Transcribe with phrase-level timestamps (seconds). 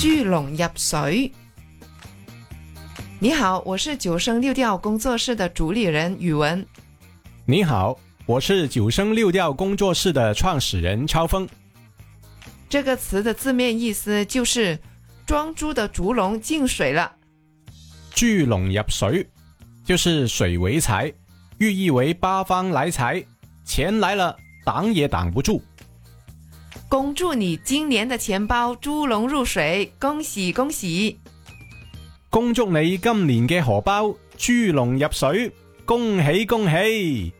[0.00, 1.30] 聚拢入水。
[3.18, 6.66] 你好，我是九声六调工作室的主理人宇文。
[7.44, 11.46] 你好，我是九声六调工作室的创始人超峰。
[12.66, 14.78] 这个词的字面意思就是，
[15.26, 17.14] 装猪的竹笼进水了。
[18.14, 19.28] 聚拢入水，
[19.84, 21.12] 就是水为财，
[21.58, 23.22] 寓意为八方来财，
[23.66, 25.62] 钱来了挡也挡不住。
[26.90, 31.20] 恭祝你今年的钱包猪龙入水，恭喜恭喜！
[32.28, 35.52] 恭祝你今年嘅荷包猪龙入水，
[35.84, 37.32] 恭喜恭喜！